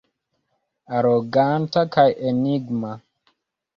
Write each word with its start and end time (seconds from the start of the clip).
Aroganta 0.99 1.85
kaj 1.97 2.07
enigma. 2.33 2.91